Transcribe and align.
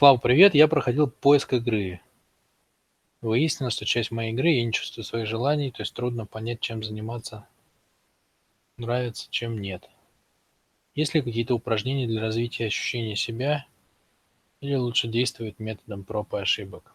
Слава, 0.00 0.16
привет! 0.16 0.54
Я 0.54 0.66
проходил 0.66 1.10
поиск 1.10 1.52
игры. 1.52 2.00
Выяснилось, 3.20 3.74
что 3.74 3.84
часть 3.84 4.10
моей 4.10 4.32
игры 4.32 4.48
я 4.48 4.64
не 4.64 4.72
чувствую 4.72 5.04
своих 5.04 5.26
желаний, 5.26 5.70
то 5.70 5.82
есть 5.82 5.92
трудно 5.92 6.24
понять, 6.24 6.60
чем 6.60 6.82
заниматься 6.82 7.46
нравится, 8.78 9.28
чем 9.30 9.60
нет. 9.60 9.90
Есть 10.94 11.12
ли 11.12 11.20
какие-то 11.20 11.54
упражнения 11.54 12.06
для 12.06 12.22
развития 12.22 12.64
ощущения 12.64 13.14
себя 13.14 13.66
или 14.62 14.74
лучше 14.74 15.06
действовать 15.06 15.58
методом 15.58 16.02
проб 16.04 16.32
и 16.32 16.38
ошибок? 16.38 16.94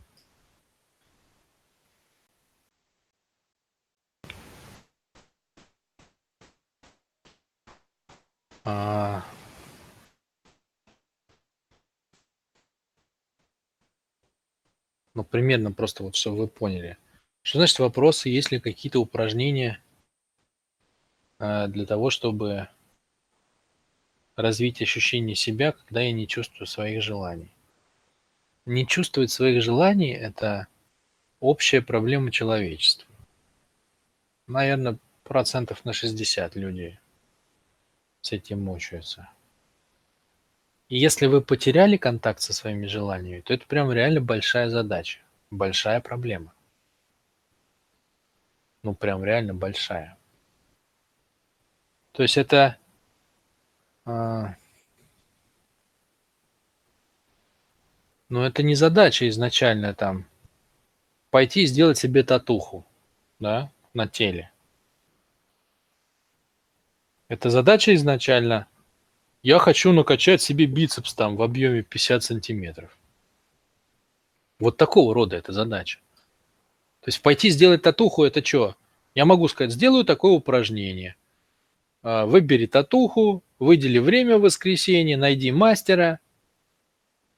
А, 8.63 9.23
ну, 15.15 15.23
примерно 15.23 15.71
просто 15.71 16.03
вот, 16.03 16.15
чтобы 16.15 16.37
вы 16.37 16.47
поняли. 16.47 16.97
Что 17.41 17.59
значит 17.59 17.79
вопросы, 17.79 18.29
есть 18.29 18.51
ли 18.51 18.59
какие-то 18.59 18.99
упражнения 18.99 19.81
а, 21.39 21.67
для 21.67 21.85
того, 21.85 22.09
чтобы 22.09 22.67
развить 24.35 24.81
ощущение 24.81 25.35
себя, 25.35 25.71
когда 25.71 26.01
я 26.01 26.11
не 26.11 26.27
чувствую 26.27 26.67
своих 26.67 27.01
желаний? 27.01 27.49
Не 28.65 28.85
чувствовать 28.85 29.31
своих 29.31 29.61
желаний– 29.61 30.13
это 30.13 30.67
общая 31.39 31.81
проблема 31.81 32.31
человечества. 32.31 33.07
Наверное, 34.47 34.97
процентов 35.23 35.85
на 35.85 35.93
60 35.93 36.55
людей 36.55 36.99
с 38.21 38.31
этим 38.31 38.63
мучаются. 38.63 39.29
И 40.87 40.97
если 40.97 41.25
вы 41.25 41.41
потеряли 41.41 41.97
контакт 41.97 42.41
со 42.41 42.53
своими 42.53 42.85
желаниями, 42.85 43.41
то 43.41 43.53
это 43.53 43.65
прям 43.65 43.91
реально 43.91 44.21
большая 44.21 44.69
задача, 44.69 45.19
большая 45.49 45.99
проблема. 45.99 46.53
Ну, 48.83 48.93
прям 48.93 49.25
реально 49.25 49.55
большая. 49.55 50.17
То 52.11 52.21
есть 52.21 52.37
это 52.37 52.77
а, 54.05 54.55
ну, 58.29 58.43
это 58.43 58.61
не 58.61 58.75
задача 58.75 59.27
изначально 59.27 59.95
там 59.95 60.27
пойти 61.31 61.63
и 61.63 61.65
сделать 61.65 61.97
себе 61.97 62.23
татуху, 62.23 62.85
да, 63.39 63.71
на 63.93 64.07
теле. 64.07 64.51
Это 67.27 67.49
задача 67.49 67.95
изначально 67.95 68.67
я 69.45 69.59
хочу 69.59 69.93
накачать 69.93 70.41
себе 70.41 70.65
бицепс 70.65 71.13
там 71.13 71.35
в 71.35 71.43
объеме 71.43 71.83
50 71.83 72.23
сантиметров. 72.23 72.97
Вот 74.57 74.77
такого 74.77 75.13
рода 75.13 75.35
это 75.35 75.51
задача. 75.51 75.99
То 77.01 77.09
есть 77.09 77.21
пойти 77.21 77.51
сделать 77.51 77.83
татуху 77.83 78.23
это 78.23 78.43
что? 78.43 78.75
Я 79.13 79.25
могу 79.25 79.47
сказать, 79.47 79.71
сделаю 79.71 80.03
такое 80.03 80.31
упражнение. 80.31 81.15
А, 82.01 82.25
выбери 82.25 82.65
татуху, 82.65 83.43
выдели 83.59 83.99
время 83.99 84.39
в 84.39 84.41
воскресенье, 84.41 85.15
найди 85.15 85.51
мастера, 85.51 86.19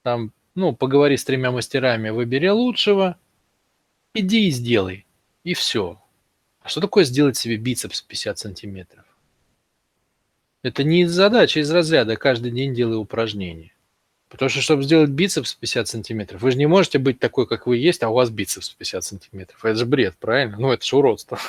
там, 0.02 0.32
ну, 0.56 0.74
поговори 0.74 1.18
с 1.18 1.26
тремя 1.26 1.52
мастерами, 1.52 2.08
выбери 2.08 2.48
лучшего, 2.48 3.18
иди 4.14 4.48
и 4.48 4.52
сделай. 4.52 5.06
И 5.44 5.54
все. 5.54 6.02
А 6.62 6.70
что 6.70 6.80
такое 6.80 7.04
сделать 7.04 7.36
себе 7.36 7.58
бицепс 7.58 8.02
50 8.02 8.40
сантиметров? 8.40 9.04
Это 10.64 10.84
не 10.84 11.06
задача 11.06 11.60
из 11.60 11.72
разряда 11.72 12.16
каждый 12.16 12.52
день 12.52 12.74
делаю 12.74 13.00
упражнения. 13.00 13.74
Потому 14.30 14.50
что, 14.50 14.62
чтобы 14.62 14.84
сделать 14.84 15.10
бицепс 15.10 15.54
50 15.56 15.88
сантиметров, 15.88 16.42
вы 16.42 16.52
же 16.52 16.58
не 16.58 16.66
можете 16.66 17.00
быть 17.00 17.20
такой, 17.20 17.48
как 17.48 17.66
вы 17.66 17.78
есть, 17.78 18.04
а 18.04 18.10
у 18.10 18.14
вас 18.14 18.30
бицепс 18.30 18.70
50 18.72 19.04
сантиметров. 19.04 19.64
Это 19.64 19.76
же 19.76 19.86
бред, 19.86 20.16
правильно? 20.20 20.58
Ну, 20.58 20.72
это 20.72 20.86
же 20.86 20.98
уродство. 20.98 21.40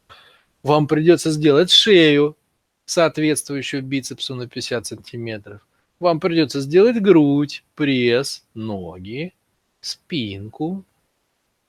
Вам 0.62 0.88
придется 0.88 1.30
сделать 1.30 1.70
шею, 1.70 2.36
соответствующую 2.84 3.82
бицепсу 3.82 4.34
на 4.34 4.48
50 4.48 4.86
сантиметров. 4.86 5.60
Вам 6.00 6.18
придется 6.18 6.60
сделать 6.60 7.00
грудь, 7.00 7.62
пресс, 7.74 8.44
ноги, 8.54 9.32
спинку. 9.80 10.84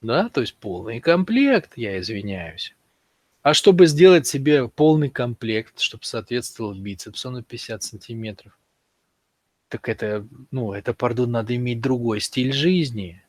Да, 0.02 0.30
то 0.30 0.42
есть 0.42 0.56
полный 0.56 1.00
комплект, 1.00 1.74
я 1.76 2.00
извиняюсь. 2.00 2.76
А 3.48 3.54
чтобы 3.54 3.88
сделать 3.88 4.28
себе 4.28 4.68
полный 4.68 5.10
комплект, 5.10 5.80
чтобы 5.80 6.04
соответствовал 6.04 6.74
бицепсу 6.74 7.32
на 7.32 7.44
50 7.44 7.82
сантиметров, 7.82 8.60
так 9.70 9.88
это, 9.88 10.28
ну, 10.52 10.74
это, 10.74 10.94
пардон, 10.94 11.32
надо 11.32 11.56
иметь 11.56 11.80
другой 11.80 12.20
стиль 12.20 12.52
жизни. 12.52 13.24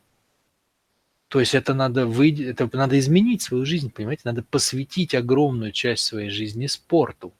То 1.29 1.39
есть 1.39 1.55
это 1.55 1.73
надо, 1.73 2.05
вы, 2.05 2.33
это 2.49 2.69
надо 2.73 2.99
изменить 2.99 3.43
свою 3.43 3.65
жизнь, 3.65 3.89
понимаете? 3.91 4.23
Надо 4.25 4.43
посвятить 4.43 5.15
огромную 5.15 5.71
часть 5.71 6.03
своей 6.03 6.31
жизни 6.31 6.67
спорту. 6.67 7.31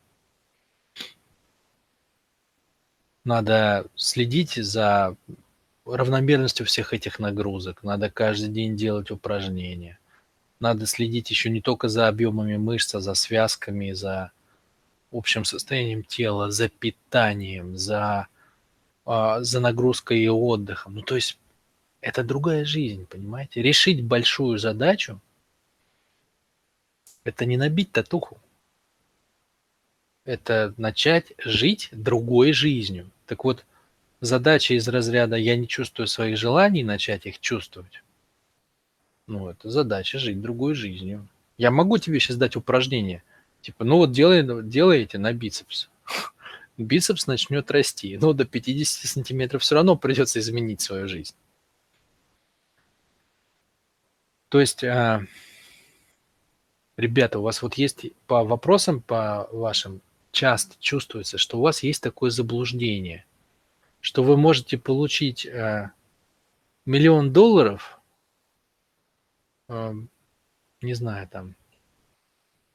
Надо 3.25 3.88
следить 3.97 4.53
за 4.53 5.18
равномерностью 5.84 6.66
всех 6.66 6.94
этих 6.94 7.19
нагрузок. 7.19 7.84
Надо 7.84 8.09
каждый 8.09 8.47
день 8.47 8.78
делать 8.78 9.12
упражнения 9.12 10.00
надо 10.59 10.85
следить 10.85 11.29
еще 11.29 11.49
не 11.49 11.61
только 11.61 11.87
за 11.87 12.07
объемами 12.07 12.57
мышц, 12.57 12.93
а 12.95 12.99
за 12.99 13.13
связками, 13.13 13.91
за 13.93 14.31
общим 15.11 15.45
состоянием 15.45 16.03
тела, 16.03 16.51
за 16.51 16.69
питанием, 16.69 17.77
за, 17.77 18.27
а, 19.05 19.41
за 19.41 19.59
нагрузкой 19.59 20.19
и 20.19 20.29
отдыхом. 20.29 20.95
Ну, 20.95 21.01
то 21.01 21.15
есть 21.15 21.37
это 22.01 22.23
другая 22.23 22.65
жизнь, 22.65 23.05
понимаете? 23.05 23.61
Решить 23.61 24.03
большую 24.03 24.57
задачу– 24.57 25.19
это 27.23 27.45
не 27.45 27.57
набить 27.57 27.91
татуху. 27.91 28.37
Это 30.25 30.73
начать 30.77 31.33
жить 31.39 31.89
другой 31.91 32.51
жизнью. 32.53 33.09
Так 33.25 33.43
вот, 33.45 33.65
задача 34.21 34.75
из 34.75 34.87
разряда 34.87 35.35
«я 35.37 35.55
не 35.55 35.67
чувствую 35.67 36.07
своих 36.07 36.37
желаний», 36.37 36.83
начать 36.83 37.25
их 37.25 37.39
чувствовать 37.39 38.03
ну, 39.29 39.47
это 39.47 39.69
задача 39.69 40.17
жить 40.17 40.41
другой 40.41 40.73
жизнью. 40.73 41.28
Я 41.57 41.72
могу 41.72 41.97
тебе 41.97 42.19
сейчас 42.19 42.38
дать 42.38 42.56
упражнение. 42.56 43.23
Типа, 43.62 43.85
ну 43.85 43.97
вот 43.97 44.12
делай, 44.12 44.44
делаете 44.63 45.17
на 45.17 45.31
бицепс. 45.34 45.90
Бицепс 46.78 47.28
начнет 47.28 47.69
расти. 47.69 48.18
Но 48.18 48.34
до 48.34 48.45
50 48.45 49.07
сантиметров 49.07 49.62
все 49.62 49.75
равно 49.75 49.95
придется 49.95 50.39
изменить 50.39 50.81
свою 50.81 51.07
жизнь. 51.07 51.35
То 54.50 54.59
есть, 54.59 54.84
а, 54.84 55.23
ребята, 56.97 57.38
у 57.38 57.44
вас 57.44 57.62
вот 57.62 57.75
есть 57.75 58.07
по 58.25 58.44
вопросам, 58.44 59.01
по 59.01 59.47
вашим, 59.51 60.01
часто 60.31 60.75
чувствуется, 60.79 61.38
что 61.38 61.59
у 61.59 61.62
вас 61.62 61.84
есть 61.84 62.01
такое 62.01 62.31
заблуждение, 62.31 63.25
что 64.00 64.23
вы 64.23 64.38
можете 64.38 64.79
получить 64.79 65.45
а, 65.45 65.91
миллион 66.85 67.31
долларов– 67.31 67.97
не 69.69 70.94
знаю, 70.94 71.28
там, 71.28 71.56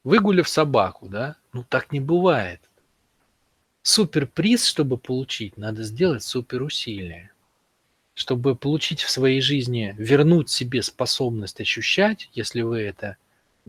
выгулив 0.04 0.48
собаку, 0.48 1.08
да, 1.08 1.36
ну 1.52 1.64
так 1.64 1.92
не 1.92 2.00
бывает. 2.00 2.60
Суперприз, 3.82 4.64
чтобы 4.64 4.96
получить, 4.96 5.56
надо 5.56 5.82
сделать 5.82 6.22
суперусилие. 6.22 7.30
Чтобы 8.14 8.54
получить 8.54 9.02
в 9.02 9.10
своей 9.10 9.40
жизни, 9.40 9.94
вернуть 9.98 10.48
себе 10.48 10.82
способность 10.82 11.60
ощущать, 11.60 12.30
если 12.32 12.62
вы 12.62 12.80
это 12.80 13.16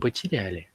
потеряли. 0.00 0.70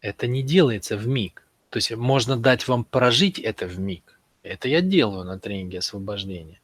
Это 0.00 0.26
не 0.26 0.42
делается 0.42 0.96
в 0.96 1.08
миг. 1.08 1.44
То 1.70 1.78
есть 1.78 1.90
можно 1.92 2.36
дать 2.36 2.68
вам 2.68 2.84
прожить 2.84 3.38
это 3.38 3.66
в 3.66 3.78
миг. 3.78 4.20
Это 4.42 4.68
я 4.68 4.82
делаю 4.82 5.24
на 5.24 5.38
тренинге 5.38 5.78
освобождения. 5.78 6.60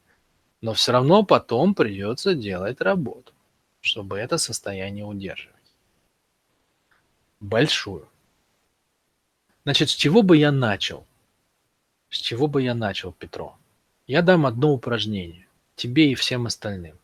Но 0.61 0.73
все 0.73 0.91
равно 0.91 1.23
потом 1.23 1.73
придется 1.73 2.35
делать 2.35 2.79
работу 2.79 3.34
чтобы 3.85 4.17
это 4.17 4.39
состояние 4.39 5.05
удерживать. 5.05 5.55
Большую. 7.39 8.09
Значит, 9.63 9.91
с 9.91 9.93
чего 9.93 10.23
бы 10.23 10.37
я 10.37 10.51
начал? 10.51 11.05
С 12.09 12.17
чего 12.17 12.47
бы 12.47 12.63
я 12.63 12.73
начал, 12.73 13.13
Петро? 13.13 13.55
Я 14.07 14.23
дам 14.23 14.45
одно 14.45 14.73
упражнение 14.73 15.47
тебе 15.75 16.11
и 16.11 16.15
всем 16.15 16.47
остальным. 16.47 16.97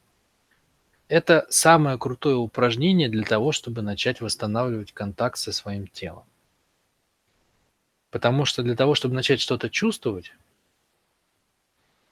Это 1.07 1.45
самое 1.49 1.97
крутое 1.97 2.37
упражнение 2.37 3.09
для 3.09 3.23
того, 3.23 3.51
чтобы 3.51 3.81
начать 3.81 4.21
восстанавливать 4.21 4.91
контакт 4.91 5.37
со 5.37 5.51
своим 5.51 5.87
телом. 5.87 6.23
Потому 8.09 8.45
что 8.45 8.63
для 8.63 8.75
того, 8.75 8.95
чтобы 8.95 9.13
начать 9.13 9.41
что-то 9.41 9.69
чувствовать, 9.69 10.33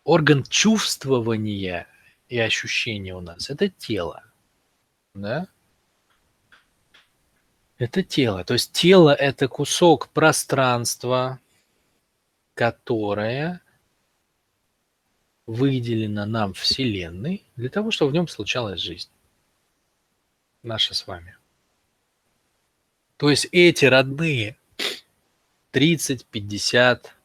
орган 0.03 0.43
чувствования 0.43 1.87
и 2.27 2.37
ощущения 2.37 3.15
у 3.15 3.21
нас– 3.21 3.49
это 3.51 3.69
тело 3.69 4.28
да? 5.21 5.47
Это 7.77 8.03
тело. 8.03 8.43
То 8.43 8.53
есть 8.53 8.73
тело– 8.73 9.13
это 9.19 9.47
кусок 9.47 10.09
пространства, 10.09 11.39
которое 12.53 13.61
выделено 15.45 16.25
нам 16.25 16.53
Вселенной 16.53 17.43
для 17.55 17.69
того, 17.69 17.89
чтобы 17.91 18.11
в 18.11 18.13
нем 18.13 18.27
случалась 18.27 18.81
жизнь. 18.81 19.09
Наша 20.61 20.93
с 20.93 21.07
вами. 21.07 21.37
То 23.17 23.29
есть 23.29 23.47
эти 23.51 23.85
родные 23.85 24.57
30, 25.71 26.25
50, 26.25 27.15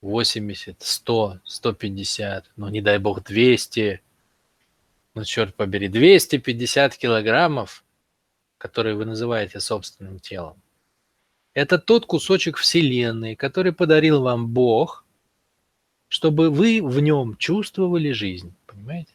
80, 0.00 0.76
100, 0.82 1.40
150, 1.44 2.50
ну 2.56 2.68
не 2.68 2.80
дай 2.80 2.98
бог 2.98 3.22
200, 3.22 4.00
ну 5.18 5.24
черт 5.24 5.56
побери, 5.56 5.88
250 5.88 6.96
килограммов, 6.96 7.84
которые 8.56 8.94
вы 8.94 9.04
называете 9.04 9.58
собственным 9.58 10.20
телом, 10.20 10.62
это 11.54 11.76
тот 11.80 12.06
кусочек 12.06 12.56
Вселенной, 12.56 13.34
который 13.34 13.72
подарил 13.72 14.22
вам 14.22 14.46
Бог, 14.46 15.04
чтобы 16.06 16.50
вы 16.50 16.80
в 16.80 17.00
нем 17.00 17.36
чувствовали 17.36 18.12
жизнь. 18.12 18.54
Понимаете? 18.66 19.10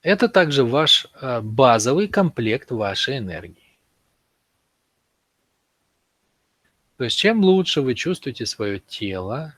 Это 0.00 0.30
также 0.30 0.64
ваш 0.64 1.06
э, 1.20 1.42
базовый 1.42 2.08
комплект 2.08 2.70
вашей 2.70 3.18
энергии. 3.18 3.76
То 6.96 7.04
есть 7.04 7.18
чем 7.18 7.44
лучше 7.44 7.82
вы 7.82 7.94
чувствуете 7.94 8.46
свое 8.46 8.78
тело, 8.78 9.57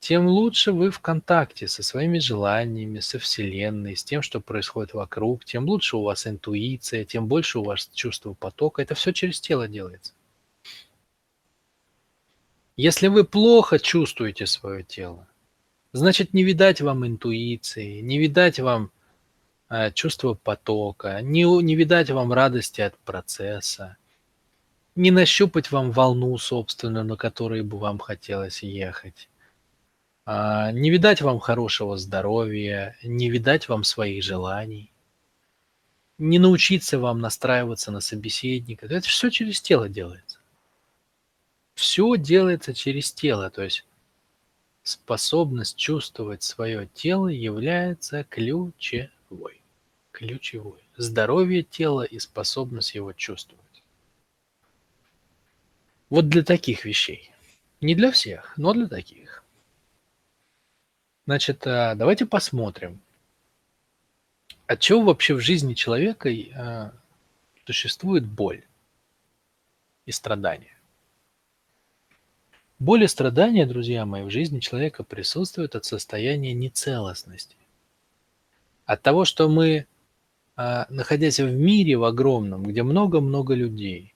тем 0.00 0.26
лучше 0.26 0.72
вы 0.72 0.90
в 0.90 1.00
контакте 1.00 1.68
со 1.68 1.82
своими 1.82 2.18
желаниями, 2.18 3.00
со 3.00 3.18
Вселенной, 3.18 3.96
с 3.96 4.02
тем, 4.02 4.22
что 4.22 4.40
происходит 4.40 4.94
вокруг, 4.94 5.44
тем 5.44 5.66
лучше 5.66 5.98
у 5.98 6.02
вас 6.02 6.26
интуиция, 6.26 7.04
тем 7.04 7.26
больше 7.26 7.58
у 7.58 7.64
вас 7.64 7.88
чувство 7.92 8.32
потока. 8.32 8.80
Это 8.80 8.94
все 8.94 9.12
через 9.12 9.40
тело 9.40 9.68
делается. 9.68 10.14
Если 12.78 13.08
вы 13.08 13.24
плохо 13.24 13.78
чувствуете 13.78 14.46
свое 14.46 14.82
тело, 14.84 15.28
значит 15.92 16.32
не 16.32 16.44
видать 16.44 16.80
вам 16.80 17.06
интуиции, 17.06 18.00
не 18.00 18.18
видать 18.18 18.58
вам 18.58 18.90
э, 19.68 19.92
чувства 19.92 20.32
потока, 20.32 21.20
не, 21.20 21.44
не 21.62 21.76
видать 21.76 22.10
вам 22.10 22.32
радости 22.32 22.80
от 22.80 22.96
процесса, 22.96 23.98
не 24.96 25.10
нащупать 25.10 25.70
вам 25.70 25.92
волну 25.92 26.38
собственную, 26.38 27.04
на 27.04 27.16
которой 27.16 27.60
бы 27.60 27.76
вам 27.76 27.98
хотелось 27.98 28.62
ехать. 28.62 29.28
А, 30.26 30.70
не 30.72 30.90
видать 30.90 31.22
вам 31.22 31.38
хорошего 31.40 31.96
здоровья, 31.96 32.96
не 33.02 33.30
видать 33.30 33.68
вам 33.68 33.84
своих 33.84 34.22
желаний, 34.22 34.92
не 36.18 36.38
научиться 36.38 36.98
вам 36.98 37.20
настраиваться 37.20 37.90
на 37.90 38.00
собеседника. 38.00 38.86
Это 38.86 39.08
все 39.08 39.30
через 39.30 39.60
тело 39.60 39.88
делается. 39.88 40.38
Все 41.74 42.16
делается 42.16 42.74
через 42.74 43.10
тело, 43.10 43.50
то 43.50 43.62
есть 43.62 43.86
способность 44.82 45.76
чувствовать 45.76 46.42
свое 46.42 46.88
тело 46.92 47.28
является 47.28 48.24
ключевой. 48.24 49.62
Ключевой. 50.10 50.80
Здоровье 50.96 51.62
тела 51.62 52.02
и 52.02 52.18
способность 52.18 52.94
его 52.94 53.14
чувствовать. 53.14 53.82
Вот 56.10 56.28
для 56.28 56.42
таких 56.42 56.84
вещей. 56.84 57.30
Не 57.80 57.94
для 57.94 58.10
всех, 58.10 58.52
но 58.58 58.74
для 58.74 58.88
таких. 58.88 59.42
Значит, 61.30 61.64
а, 61.64 61.94
давайте 61.94 62.26
посмотрим, 62.26 63.00
от 64.66 64.80
чего 64.80 65.02
вообще 65.02 65.34
в 65.34 65.38
жизни 65.38 65.74
человека 65.74 66.28
а, 66.28 66.92
существует 67.64 68.26
боль 68.26 68.64
и 70.06 70.10
страдания. 70.10 70.76
Боль 72.80 73.04
и 73.04 73.06
страдания, 73.06 73.64
друзья 73.64 74.04
мои, 74.06 74.24
в 74.24 74.30
жизни 74.30 74.58
человека 74.58 75.04
присутствуют 75.04 75.76
от 75.76 75.84
состояния 75.84 76.52
нецелостности. 76.52 77.56
От 78.84 79.00
того, 79.00 79.24
что 79.24 79.48
мы, 79.48 79.86
а, 80.56 80.88
находясь 80.90 81.38
в 81.38 81.48
мире 81.48 81.96
в 81.96 82.02
огромном, 82.02 82.64
где 82.64 82.82
много-много 82.82 83.54
людей, 83.54 84.14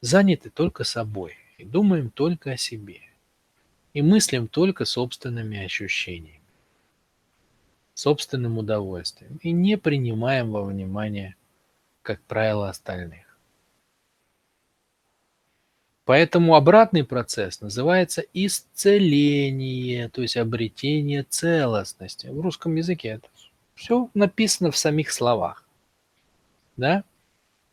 заняты 0.00 0.50
только 0.50 0.82
собой 0.82 1.34
и 1.58 1.64
думаем 1.64 2.10
только 2.10 2.50
о 2.50 2.56
себе, 2.56 3.02
и 3.94 4.02
мыслим 4.02 4.48
только 4.48 4.84
собственными 4.84 5.64
ощущениями, 5.64 6.35
собственным 7.96 8.58
удовольствием, 8.58 9.40
и 9.42 9.50
не 9.50 9.76
принимаем 9.76 10.52
во 10.52 10.62
внимание, 10.62 11.34
как 12.02 12.20
правило, 12.22 12.68
остальных. 12.68 13.24
Поэтому 16.04 16.54
обратный 16.54 17.02
процесс 17.02 17.60
называется 17.60 18.22
исцеление, 18.32 20.08
то 20.10 20.22
есть 20.22 20.36
обретение 20.36 21.24
целостности. 21.24 22.28
В 22.28 22.40
русском 22.40 22.76
языке 22.76 23.08
это 23.08 23.28
все 23.74 24.08
написано 24.14 24.70
в 24.70 24.76
самих 24.76 25.10
словах. 25.10 25.64
Да? 26.76 27.02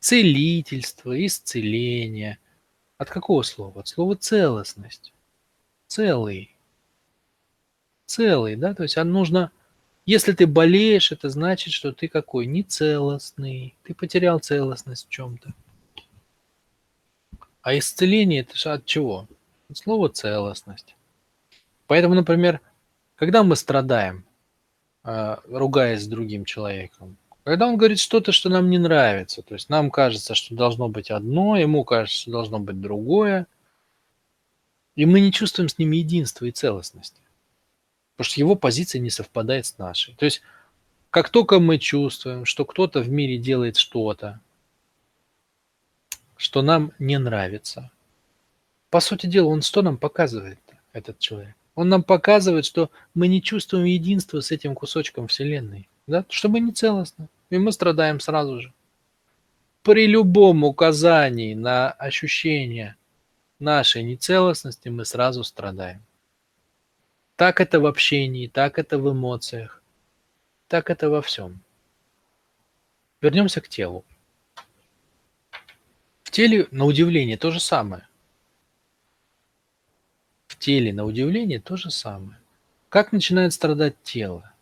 целительство, 0.04 1.26
исцеление. 1.26 2.38
От 2.98 3.10
какого 3.10 3.42
слова? 3.44 3.80
От 3.80 3.88
слова 3.88 4.16
целостность. 4.16 5.14
Целый. 5.88 6.54
Целый, 8.06 8.58
да? 8.58 8.74
То 8.76 8.84
есть 8.84 8.98
а 8.98 9.06
нужно... 9.06 9.52
Если 10.06 10.34
ты 10.34 10.48
болеешь, 10.48 11.12
это 11.12 11.30
значит, 11.30 11.74
что 11.74 11.94
ты 11.94 12.08
какой? 12.08 12.46
Нецелостный. 12.46 13.76
Ты 13.84 13.94
потерял 13.94 14.40
целостность 14.40 15.08
в 15.08 15.10
чем-то. 15.10 15.54
А 17.62 17.78
исцеление 17.78 18.42
это 18.42 18.58
же 18.58 18.70
от 18.72 18.86
чего? 18.86 19.28
От 19.70 19.78
слова 19.78 20.10
целостность. 20.10 20.96
Поэтому, 21.88 22.16
например, 22.16 22.60
когда 23.16 23.44
мы 23.44 23.56
страдаем, 23.56 24.26
а, 25.04 25.40
ругаясь 25.48 26.04
с 26.04 26.08
другим 26.08 26.44
человеком, 26.44 27.18
когда 27.46 27.68
он 27.68 27.78
говорит 27.78 28.00
что-то, 28.00 28.32
что 28.32 28.50
нам 28.50 28.70
не 28.70 28.78
нравится, 28.78 29.42
то 29.42 29.54
есть 29.54 29.70
нам 29.70 29.92
кажется, 29.92 30.36
что 30.36 30.56
должно 30.56 30.88
быть 30.90 31.12
одно, 31.12 31.58
ему 31.58 31.84
кажется, 31.84 32.22
что 32.22 32.32
должно 32.32 32.60
быть 32.60 32.80
другое, 32.80 33.48
и 34.96 35.06
мы 35.06 35.20
не 35.20 35.32
чувствуем 35.32 35.68
с 35.70 35.78
ним 35.78 35.92
единства 35.92 36.46
и 36.46 36.52
целостности, 36.52 37.22
потому 38.16 38.30
что 38.30 38.40
его 38.40 38.56
позиция 38.56 39.00
не 39.00 39.10
совпадает 39.10 39.66
с 39.66 39.78
нашей. 39.78 40.16
То 40.16 40.26
есть 40.26 40.42
как 41.10 41.30
только 41.30 41.60
мы 41.60 41.78
чувствуем, 41.78 42.46
что 42.46 42.66
кто-то 42.66 43.02
в 43.02 43.10
мире 43.10 43.38
делает 43.38 43.78
что-то, 43.78 44.40
что 46.38 46.62
нам 46.62 46.92
не 47.00 47.20
нравится, 47.20 47.92
по 48.90 49.00
сути 49.00 49.28
дела, 49.28 49.48
он 49.48 49.62
что 49.62 49.82
нам 49.82 49.98
показывает, 49.98 50.60
этот 50.92 51.20
человек? 51.20 51.56
Он 51.76 51.90
нам 51.90 52.04
показывает, 52.04 52.66
что 52.66 52.92
мы 53.16 53.28
не 53.28 53.42
чувствуем 53.42 53.86
единства 53.86 54.42
с 54.42 54.52
этим 54.52 54.76
кусочком 54.76 55.28
Вселенной 55.28 55.88
да, 56.08 56.26
что 56.30 56.50
мы 56.50 56.60
не 56.60 56.72
целостны, 56.72 57.28
и 57.50 57.58
мы 57.58 57.72
страдаем 57.72 58.20
сразу 58.20 58.62
же. 58.62 58.74
При 59.82 60.08
любом 60.08 60.64
указании 60.64 61.54
на 61.54 61.92
ощущение 61.92 62.96
нашей 63.60 64.04
нецелостности 64.04 64.90
мы 64.90 65.06
сразу 65.06 65.44
страдаем. 65.44 66.02
Так 67.44 67.60
это 67.60 67.82
в 67.82 67.86
общении, 67.86 68.48
так 68.48 68.80
это 68.80 68.98
в 68.98 69.12
эмоциях, 69.12 69.84
так 70.70 70.90
это 70.90 71.10
во 71.10 71.22
всем. 71.22 71.62
Вернемся 73.20 73.60
к 73.60 73.68
телу. 73.68 74.06
В 76.24 76.32
теле, 76.32 76.70
на 76.72 76.86
удивление, 76.86 77.36
то 77.38 77.52
же 77.52 77.60
самое. 77.60 78.08
В 80.48 80.58
теле, 80.58 80.94
на 80.94 81.04
удивление, 81.04 81.60
то 81.60 81.76
же 81.76 81.92
самое. 81.92 82.40
Как 82.88 83.12
начинает 83.12 83.52
страдать 83.52 84.02
тело? 84.04 84.54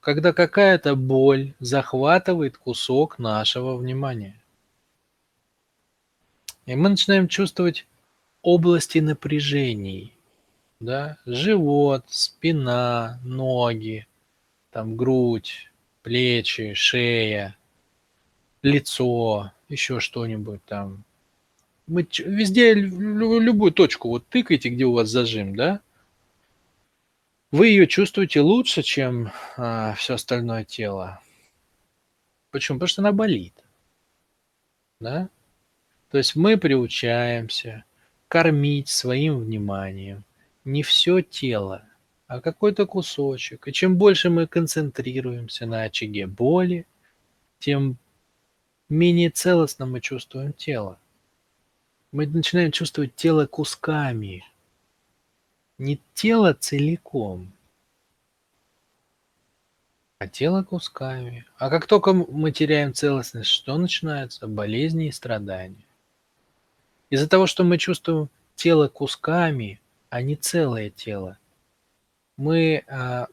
когда 0.00 0.32
какая-то 0.32 0.96
боль 0.96 1.54
захватывает 1.60 2.58
кусок 2.58 3.20
нашего 3.20 3.76
внимания. 3.76 4.42
И 6.66 6.74
мы 6.74 6.88
начинаем 6.88 7.28
чувствовать 7.28 7.86
области 8.42 8.98
напряжений, 8.98 10.17
да, 10.80 11.18
живот, 11.26 12.04
спина, 12.08 13.20
ноги, 13.24 14.06
там 14.70 14.96
грудь, 14.96 15.70
плечи, 16.02 16.74
шея, 16.74 17.56
лицо, 18.62 19.52
еще 19.68 20.00
что-нибудь 20.00 20.64
там. 20.64 21.04
Мы 21.86 22.06
везде 22.18 22.74
любую 22.74 23.72
точку 23.72 24.08
вот 24.08 24.26
тыкаете, 24.28 24.68
где 24.68 24.84
у 24.84 24.92
вас 24.92 25.08
зажим, 25.08 25.56
да, 25.56 25.80
вы 27.50 27.68
ее 27.68 27.86
чувствуете 27.86 28.40
лучше, 28.42 28.82
чем 28.82 29.32
а, 29.56 29.94
все 29.94 30.14
остальное 30.14 30.64
тело. 30.64 31.22
Почему? 32.50 32.76
Потому 32.76 32.88
что 32.88 33.02
она 33.02 33.12
болит. 33.12 33.54
Да? 35.00 35.30
То 36.10 36.18
есть 36.18 36.36
мы 36.36 36.58
приучаемся 36.58 37.84
кормить 38.28 38.88
своим 38.88 39.38
вниманием 39.38 40.24
не 40.68 40.82
все 40.82 41.22
тело, 41.22 41.82
а 42.26 42.40
какой-то 42.40 42.86
кусочек. 42.86 43.68
И 43.68 43.72
чем 43.72 43.96
больше 43.96 44.30
мы 44.30 44.46
концентрируемся 44.46 45.66
на 45.66 45.82
очаге 45.82 46.26
боли, 46.26 46.86
тем 47.58 47.96
менее 48.88 49.30
целостно 49.30 49.86
мы 49.86 50.00
чувствуем 50.00 50.52
тело. 50.52 50.98
Мы 52.12 52.26
начинаем 52.26 52.72
чувствовать 52.72 53.14
тело 53.14 53.46
кусками– 53.46 54.44
не 55.78 56.00
тело 56.14 56.54
целиком, 56.54 57.52
а 60.18 60.26
тело 60.26 60.64
кусками. 60.64 61.46
А 61.56 61.70
как 61.70 61.86
только 61.86 62.12
мы 62.12 62.50
теряем 62.50 62.92
целостность, 62.92 63.50
что 63.50 63.78
начинается? 63.78 64.48
Болезни 64.48 65.06
и 65.06 65.12
страдания. 65.12 65.86
Из-за 67.10 67.28
того, 67.28 67.46
что 67.46 67.62
мы 67.62 67.78
чувствуем 67.78 68.28
тело 68.56 68.88
кусками, 68.88 69.80
а 70.10 70.22
не 70.22 70.36
целое 70.36 70.90
тело, 70.90 71.38
мы 72.36 72.84
а, 72.86 73.26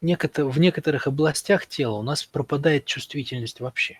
в 0.00 0.58
некоторых 0.58 1.06
областях 1.06 1.66
тела 1.66 1.94
у 1.94 2.02
нас 2.02 2.24
пропадает 2.24 2.84
чувствительность 2.84 3.60
вообще. 3.60 3.98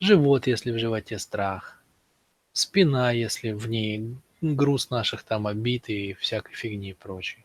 Живот, 0.00 0.46
если 0.46 0.72
в 0.72 0.78
животе 0.78 1.18
страх, 1.18 1.82
спина, 2.52 3.12
если 3.12 3.52
в 3.52 3.68
ней 3.68 4.16
груз 4.40 4.90
наших 4.90 5.22
там 5.22 5.46
обид 5.46 5.88
и 5.88 6.14
всякой 6.14 6.54
фигни 6.54 6.90
и 6.90 6.94
прочей. 6.94 7.44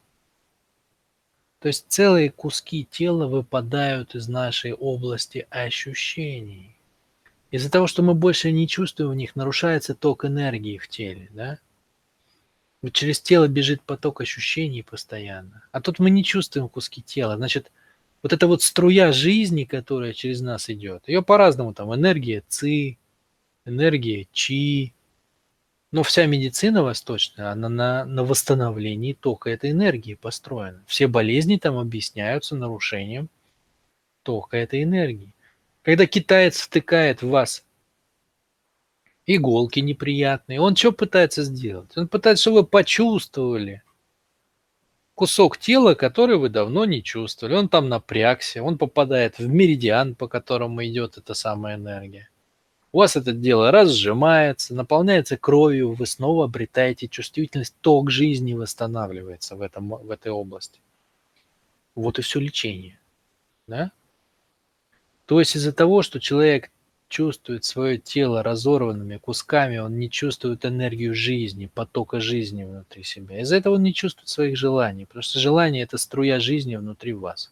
То 1.60 1.68
есть 1.68 1.86
целые 1.90 2.32
куски 2.32 2.86
тела 2.90 3.28
выпадают 3.28 4.16
из 4.16 4.28
нашей 4.28 4.74
области 4.74 5.48
ощущений. 5.50 6.76
Из-за 7.50 7.72
того, 7.72 7.88
что 7.88 8.04
мы 8.04 8.14
больше 8.14 8.52
не 8.52 8.68
чувствуем 8.68 9.12
в 9.12 9.16
них, 9.16 9.36
нарушается 9.36 9.96
ток 9.96 10.26
энергии 10.26 10.78
в 10.78 10.88
теле, 10.88 11.30
да? 11.32 11.60
Через 12.92 13.22
тело 13.22 13.48
бежит 13.48 13.82
поток 13.82 14.22
ощущений 14.22 14.84
постоянно. 14.84 15.64
А 15.72 15.82
тут 15.82 16.00
мы 16.00 16.10
не 16.10 16.24
чувствуем 16.24 16.70
куски 16.70 17.02
тела. 17.02 17.38
Значит, 17.38 17.72
вот 18.24 18.34
эта 18.34 18.48
вот 18.48 18.62
струя 18.62 19.12
жизни, 19.12 19.64
которая 19.64 20.14
через 20.14 20.42
нас 20.42 20.70
идет, 20.70 21.08
ее 21.08 21.22
по-разному 21.22 21.74
там 21.74 21.94
энергия 21.94 22.44
ци, 22.48 22.98
энергия 23.66 24.28
чи, 24.32 24.94
но 25.92 26.04
вся 26.04 26.26
медицина 26.26 26.84
восточная, 26.84 27.52
она 27.52 27.70
на, 27.70 28.06
на 28.06 28.24
восстановлении 28.24 29.14
тока 29.14 29.50
этой 29.50 29.72
энергии 29.72 30.16
построена. 30.16 30.84
Все 30.86 31.08
болезни 31.08 31.58
там 31.58 31.78
объясняются 31.78 32.56
нарушением 32.56 33.30
тока 34.24 34.58
этой 34.58 34.84
энергии. 34.84 35.34
Когда 35.84 36.06
китаец 36.06 36.60
втыкает 36.60 37.22
в 37.22 37.30
вас 37.30 37.64
иголки 39.28 39.80
неприятные, 39.82 40.60
он 40.60 40.76
что 40.76 40.92
пытается 40.92 41.44
сделать? 41.44 41.96
Он 41.96 42.08
пытается, 42.08 42.44
чтобы 42.44 42.62
вы 42.62 42.66
почувствовали 42.66 43.84
кусок 45.14 45.58
тела, 45.58 45.94
который 45.96 46.38
вы 46.38 46.50
давно 46.50 46.86
не 46.86 47.04
чувствовали. 47.04 47.56
Он 47.56 47.70
там 47.70 47.90
напрягся, 47.90 48.64
он 48.64 48.78
попадает 48.78 49.38
в 49.38 49.48
меридиан, 49.48 50.16
по 50.16 50.28
которому 50.28 50.86
идет 50.86 51.18
эта 51.18 51.34
самая 51.34 51.76
энергия. 51.76 52.30
У 52.92 53.00
вас 53.00 53.16
это 53.16 53.34
дело 53.34 53.72
разжимается, 53.72 54.74
наполняется 54.74 55.36
кровью, 55.36 55.94
вы 55.94 56.06
снова 56.06 56.46
обретаете 56.46 57.08
чувствительность, 57.08 57.76
ток 57.82 58.10
жизни 58.10 58.54
восстанавливается 58.54 59.56
в, 59.56 59.62
этом, 59.62 59.90
в 59.90 60.10
этой 60.10 60.32
области. 60.32 60.80
Вот 61.96 62.18
и 62.18 62.22
все 62.22 62.40
лечение. 62.40 63.00
Да? 63.68 63.92
То 65.26 65.40
есть 65.40 65.56
из-за 65.56 65.74
того, 65.74 66.02
что 66.04 66.20
человек 66.20 66.72
чувствует 67.08 67.64
свое 67.64 67.98
тело 67.98 68.44
разорванными 68.44 69.18
кусками, 69.18 69.78
он 69.78 69.98
не 69.98 70.10
чувствует 70.10 70.66
энергию 70.66 71.14
жизни, 71.14 71.72
потока 71.74 72.20
жизни 72.20 72.64
внутри 72.64 73.04
себя. 73.04 73.42
Из-за 73.42 73.58
этого 73.58 73.76
он 73.76 73.84
не 73.84 73.94
чувствует 73.94 74.30
своих 74.30 74.58
желаний, 74.58 75.06
потому 75.06 75.24
что 75.24 75.40
желание– 75.40 75.84
это 75.84 75.98
струя 75.98 76.40
жизни 76.40 76.76
внутри 76.76 77.14
вас. 77.14 77.52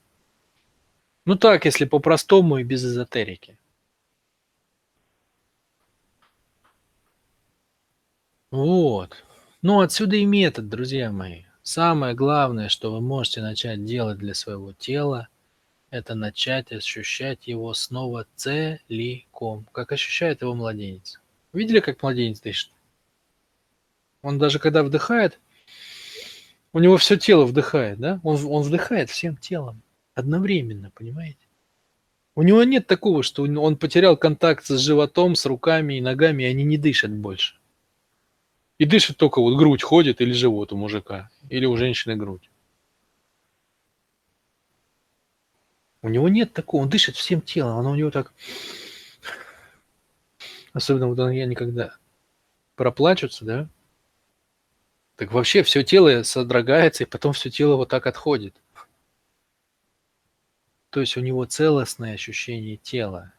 Ну 1.25 1.35
так, 1.35 1.65
если 1.65 1.85
по-простому 1.85 2.57
и 2.57 2.63
без 2.63 2.85
эзотерики. 2.85 3.57
Вот. 8.51 9.23
Ну, 9.61 9.81
отсюда 9.81 10.15
и 10.17 10.25
метод, 10.25 10.69
друзья 10.69 11.11
мои. 11.11 11.43
Самое 11.63 12.13
главное, 12.13 12.69
что 12.69 12.91
вы 12.91 13.01
можете 13.01 13.41
начать 13.41 13.83
делать 13.83 14.19
для 14.19 14.35
своего 14.35 14.71
тела, 14.71 15.29
это 15.95 16.13
начать 16.13 16.71
ощущать 16.71 17.47
его 17.47 17.73
снова 17.73 18.27
целиком, 18.35 19.65
как 19.71 19.91
ощущает 19.91 20.41
его 20.41 20.53
младенец. 20.53 21.21
Видели, 21.53 21.79
как 21.79 22.03
младенец 22.03 22.41
дышит? 22.41 22.69
Он 24.21 24.37
даже 24.37 24.59
когда 24.59 24.83
вдыхает, 24.83 25.39
у 26.73 26.79
него 26.79 26.97
все 26.97 27.15
тело 27.15 27.45
вдыхает, 27.45 27.99
да? 27.99 28.19
Он, 28.23 28.43
он 28.45 28.63
вдыхает 28.63 29.09
всем 29.09 29.37
телом 29.37 29.81
одновременно, 30.13 30.91
понимаете? 30.93 31.37
У 32.35 32.41
него 32.41 32.63
нет 32.63 32.85
такого, 32.85 33.23
что 33.23 33.43
он 33.43 33.77
потерял 33.77 34.17
контакт 34.17 34.65
с 34.65 34.77
животом, 34.77 35.35
с 35.35 35.45
руками 35.45 35.93
и 35.97 36.01
ногами, 36.01 36.43
и 36.43 36.47
они 36.47 36.65
не 36.65 36.77
дышат 36.77 37.11
больше. 37.11 37.55
И 38.77 38.85
дышит 38.85 39.15
только 39.15 39.41
вот 39.41 39.57
грудь 39.57 39.81
ходит 39.81 40.19
или 40.19 40.33
живот 40.33 40.73
у 40.73 40.77
мужика, 40.77 41.29
или 41.49 41.65
у 41.65 41.77
женщины 41.77 42.17
грудь. 42.17 42.49
У 46.05 46.09
него 46.09 46.29
нет 46.29 46.53
такого, 46.53 46.83
он 46.83 46.89
дышит 46.89 47.15
всем 47.15 47.41
телом, 47.41 47.79
оно 47.79 47.89
у 47.89 47.95
него 47.95 48.11
так... 48.11 48.31
Особенно 50.71 51.07
вот 51.07 51.17
я 51.31 51.47
никогда 51.47 51.95
проплачутся, 52.75 53.43
да? 53.43 53.67
Так 55.15 55.31
вообще 55.31 55.63
все 55.63 55.83
тело 55.83 56.21
содрогается, 56.21 57.03
и 57.03 57.07
потом 57.07 57.33
все 57.33 57.49
тело 57.49 57.75
вот 57.75 57.89
так 57.89 58.05
отходит. 58.05 58.55
То 60.91 60.99
есть 60.99 61.17
у 61.17 61.21
него 61.21 61.43
целостное 61.45 62.13
ощущение 62.13 62.77
тела. 62.77 63.33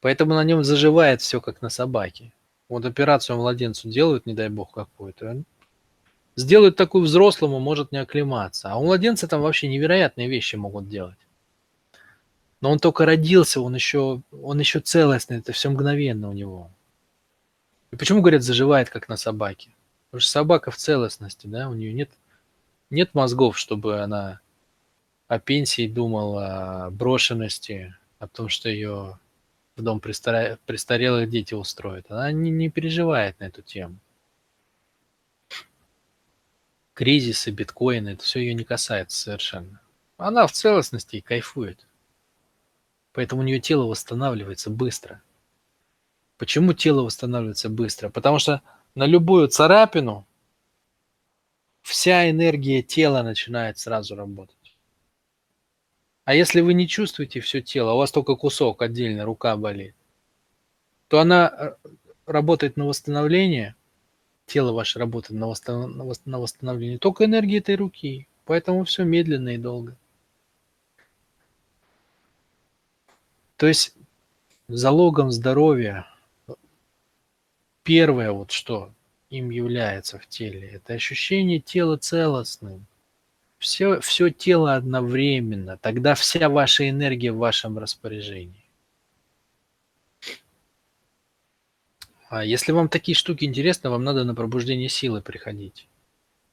Поэтому 0.00 0.34
на 0.34 0.42
нем 0.42 0.64
заживает 0.64 1.20
все, 1.20 1.40
как 1.40 1.62
на 1.62 1.68
собаке. 1.68 2.32
Вот 2.68 2.84
операцию 2.84 3.36
младенцу 3.36 3.88
делают, 3.88 4.26
не 4.26 4.34
дай 4.34 4.48
бог 4.48 4.72
какую-то. 4.72 5.44
Сделают 6.34 6.74
такую 6.74 7.04
взрослому, 7.04 7.60
может 7.60 7.92
не 7.92 7.98
оклематься. 7.98 8.72
А 8.72 8.78
у 8.78 8.84
младенца 8.84 9.28
там 9.28 9.42
вообще 9.42 9.68
невероятные 9.68 10.28
вещи 10.28 10.56
могут 10.56 10.88
делать. 10.88 11.18
Но 12.64 12.70
он 12.70 12.78
только 12.78 13.04
родился, 13.04 13.60
он 13.60 13.74
еще, 13.74 14.22
он 14.32 14.58
еще 14.58 14.80
целостный, 14.80 15.36
это 15.36 15.52
все 15.52 15.68
мгновенно 15.68 16.30
у 16.30 16.32
него. 16.32 16.70
И 17.90 17.96
почему, 17.96 18.22
говорят, 18.22 18.42
заживает, 18.42 18.88
как 18.88 19.06
на 19.10 19.18
собаке? 19.18 19.68
Потому 20.06 20.22
что 20.22 20.30
собака 20.30 20.70
в 20.70 20.78
целостности, 20.78 21.46
да, 21.46 21.68
у 21.68 21.74
нее 21.74 21.92
нет, 21.92 22.10
нет 22.88 23.12
мозгов, 23.12 23.58
чтобы 23.58 24.00
она 24.00 24.40
о 25.28 25.38
пенсии 25.38 25.86
думала, 25.86 26.86
о 26.86 26.90
брошенности, 26.90 27.94
о 28.18 28.28
том, 28.28 28.48
что 28.48 28.70
ее 28.70 29.18
в 29.76 29.82
дом 29.82 30.00
престарелых 30.00 31.28
дети 31.28 31.52
устроит. 31.52 32.06
Она 32.08 32.32
не, 32.32 32.50
не 32.50 32.70
переживает 32.70 33.38
на 33.40 33.44
эту 33.44 33.60
тему. 33.60 33.98
Кризисы, 36.94 37.50
биткоины, 37.50 38.14
это 38.14 38.24
все 38.24 38.40
ее 38.40 38.54
не 38.54 38.64
касается 38.64 39.20
совершенно. 39.20 39.82
Она 40.16 40.46
в 40.46 40.52
целостности 40.52 41.16
и 41.16 41.20
кайфует. 41.20 41.84
Поэтому 43.14 43.42
у 43.42 43.44
нее 43.44 43.60
тело 43.60 43.84
восстанавливается 43.84 44.70
быстро. 44.70 45.22
Почему 46.36 46.72
тело 46.72 47.02
восстанавливается 47.02 47.70
быстро? 47.70 48.10
Потому 48.10 48.40
что 48.40 48.60
на 48.96 49.06
любую 49.06 49.46
царапину 49.48 50.26
вся 51.82 52.28
энергия 52.28 52.82
тела 52.82 53.22
начинает 53.22 53.78
сразу 53.78 54.16
работать. 54.16 54.76
А 56.24 56.34
если 56.34 56.60
вы 56.60 56.74
не 56.74 56.88
чувствуете 56.88 57.40
все 57.40 57.62
тело, 57.62 57.92
а 57.92 57.94
у 57.94 57.98
вас 57.98 58.10
только 58.10 58.34
кусок 58.34 58.82
отдельно, 58.82 59.24
рука 59.24 59.56
болит, 59.56 59.94
то 61.06 61.20
она 61.20 61.52
э, 61.56 61.88
работает 62.26 62.76
на 62.76 62.86
восстановление, 62.86 63.76
тело 64.46 64.72
ваше 64.72 64.98
работает 64.98 65.38
на, 65.38 65.46
восстановление 65.46 66.98
только 66.98 67.26
энергии 67.26 67.58
этой 67.58 67.76
руки. 67.76 68.26
Поэтому 68.44 68.84
все 68.84 69.04
медленно 69.04 69.50
и 69.50 69.58
долго. 69.58 69.96
То 73.64 73.68
есть 73.68 73.94
залогом 74.68 75.32
здоровья 75.32 76.06
первое 77.82 78.30
вот 78.30 78.50
что 78.50 78.92
им 79.30 79.48
является 79.48 80.18
в 80.18 80.26
теле, 80.26 80.68
это 80.68 80.92
ощущение 80.92 81.60
тела 81.60 81.96
целостным 81.96 82.84
все, 83.56 84.00
все 84.00 84.28
тело 84.28 84.74
одновременно, 84.74 85.78
тогда 85.78 86.14
вся 86.14 86.50
ваша 86.50 86.90
энергия 86.90 87.32
в 87.32 87.38
вашем 87.38 87.78
распоряжении. 87.78 88.66
А 92.28 92.44
если 92.44 92.72
вам 92.72 92.90
такие 92.90 93.16
штуки 93.16 93.46
интересны, 93.46 93.88
вам 93.88 94.04
надо 94.04 94.24
на 94.24 94.34
пробуждение 94.34 94.90
силы 94.90 95.22
приходить. 95.22 95.88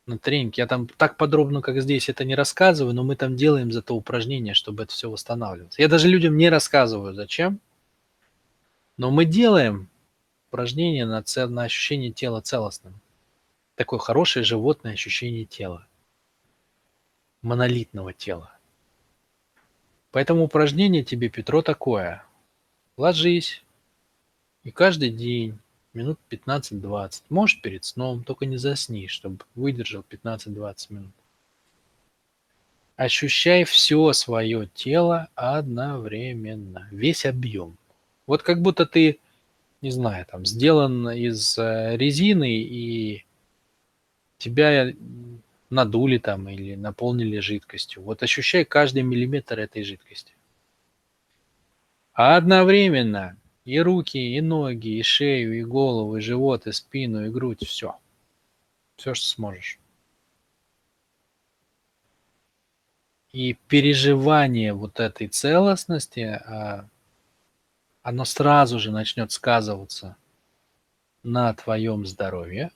На 0.07 0.17
тренинг. 0.17 0.57
Я 0.57 0.67
там 0.67 0.87
так 0.87 1.17
подробно, 1.17 1.61
как 1.61 1.81
здесь, 1.81 2.09
это 2.09 2.25
не 2.25 2.35
рассказываю, 2.35 2.93
но 2.93 3.03
мы 3.03 3.15
там 3.15 3.35
делаем 3.35 3.71
зато 3.71 3.95
упражнения, 3.95 4.53
чтобы 4.53 4.83
это 4.83 4.93
все 4.93 5.09
восстанавливалось. 5.09 5.77
Я 5.77 5.87
даже 5.87 6.07
людям 6.07 6.37
не 6.37 6.49
рассказываю, 6.49 7.13
зачем. 7.13 7.59
Но 8.97 9.11
мы 9.11 9.25
делаем 9.25 9.89
упражнения 10.49 11.05
на, 11.05 11.21
цел, 11.23 11.49
на 11.49 11.63
ощущение 11.63 12.11
тела 12.11 12.41
целостным. 12.41 12.99
Такое 13.75 13.99
хорошее 13.99 14.43
животное 14.43 14.93
ощущение 14.93 15.45
тела 15.45 15.87
монолитного 17.41 18.13
тела. 18.13 18.51
Поэтому 20.11 20.43
упражнение 20.43 21.03
тебе, 21.03 21.29
Петро, 21.29 21.61
такое. 21.61 22.23
Ложись 22.97 23.63
и 24.63 24.71
каждый 24.71 25.09
день 25.09 25.57
Минут 25.93 26.19
15-20. 26.29 27.23
Может, 27.29 27.61
перед 27.61 27.83
сном, 27.83 28.23
только 28.23 28.45
не 28.45 28.57
засни, 28.57 29.07
чтобы 29.07 29.39
выдержал 29.55 30.05
15-20 30.09 30.75
минут. 30.89 31.11
Ощущай 32.95 33.63
все 33.65 34.13
свое 34.13 34.69
тело 34.73 35.27
одновременно, 35.35 36.87
весь 36.91 37.25
объем. 37.25 37.77
Вот 38.25 38.43
как 38.43 38.61
будто 38.61 38.85
ты, 38.85 39.19
не 39.81 39.91
знаю, 39.91 40.25
там 40.25 40.45
сделан 40.45 41.09
из 41.09 41.57
э, 41.57 41.97
резины 41.97 42.61
и 42.61 43.25
тебя 44.37 44.93
надули 45.69 46.19
там 46.19 46.47
или 46.47 46.75
наполнили 46.75 47.39
жидкостью. 47.39 48.03
Вот 48.03 48.23
ощущай 48.23 48.63
каждый 48.63 49.03
миллиметр 49.03 49.59
этой 49.59 49.83
жидкости. 49.83 50.33
А 52.13 52.37
одновременно 52.37 53.35
и 53.65 53.79
руки, 53.79 54.17
и 54.17 54.41
ноги, 54.41 54.99
и 54.99 55.03
шею, 55.03 55.57
и 55.57 55.63
голову, 55.63 56.17
и 56.17 56.21
живот, 56.21 56.67
и 56.67 56.71
спину, 56.71 57.25
и 57.25 57.29
грудь, 57.29 57.65
все. 57.65 57.95
Все, 58.95 59.13
что 59.13 59.27
сможешь. 59.27 59.79
И 63.31 63.53
переживание 63.67 64.73
вот 64.73 64.99
этой 64.99 65.27
целостности, 65.27 66.41
а, 66.45 66.87
оно 68.01 68.25
сразу 68.25 68.79
же 68.79 68.91
начнет 68.91 69.31
сказываться 69.31 70.17
на 71.23 71.53
твоем 71.53 72.05
здоровье, 72.05 72.71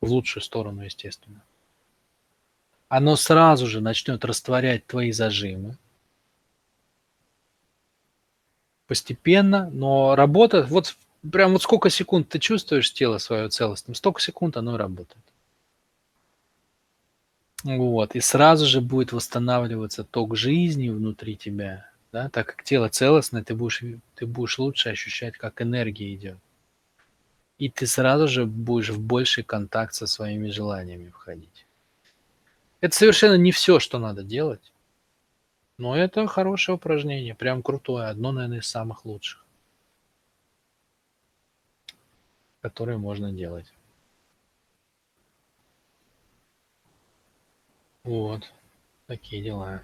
в 0.00 0.10
лучшую 0.10 0.42
сторону, 0.42 0.82
естественно. 0.82 1.42
Оно 2.88 3.16
сразу 3.16 3.66
же 3.66 3.80
начнет 3.80 4.24
растворять 4.24 4.86
твои 4.86 5.12
зажимы, 5.12 5.78
постепенно, 8.90 9.70
но 9.72 10.16
работа, 10.16 10.66
вот 10.68 10.96
прям 11.30 11.52
вот 11.52 11.62
сколько 11.62 11.90
секунд 11.90 12.28
ты 12.28 12.40
чувствуешь 12.40 12.92
тело 12.92 13.18
свое 13.18 13.48
целостным, 13.48 13.94
столько 13.94 14.20
секунд 14.20 14.56
оно 14.56 14.74
и 14.74 14.78
работает. 14.78 15.22
Вот, 17.62 18.16
и 18.16 18.20
сразу 18.20 18.66
же 18.66 18.80
будет 18.80 19.12
восстанавливаться 19.12 20.02
ток 20.02 20.34
жизни 20.34 20.88
внутри 20.88 21.36
тебя, 21.36 21.88
да, 22.10 22.30
так 22.30 22.48
как 22.48 22.64
тело 22.64 22.88
целостное, 22.88 23.44
ты 23.44 23.54
будешь, 23.54 23.84
ты 24.16 24.26
будешь 24.26 24.58
лучше 24.58 24.88
ощущать, 24.88 25.36
как 25.36 25.62
энергия 25.62 26.12
идет. 26.12 26.38
И 27.58 27.70
ты 27.70 27.86
сразу 27.86 28.26
же 28.26 28.44
будешь 28.44 28.90
в 28.90 29.00
больший 29.00 29.44
контакт 29.44 29.94
со 29.94 30.08
своими 30.08 30.50
желаниями 30.50 31.10
входить. 31.10 31.64
Это 32.80 32.96
совершенно 32.96 33.34
не 33.34 33.52
все, 33.52 33.78
что 33.78 34.00
надо 34.00 34.24
делать. 34.24 34.72
Но 35.80 35.96
это 35.96 36.26
хорошее 36.26 36.76
упражнение, 36.76 37.34
прям 37.34 37.62
крутое, 37.62 38.08
одно, 38.08 38.32
наверное, 38.32 38.58
из 38.58 38.66
самых 38.66 39.06
лучших, 39.06 39.46
которые 42.60 42.98
можно 42.98 43.32
делать. 43.32 43.72
Вот, 48.04 48.52
такие 49.06 49.42
дела. 49.42 49.82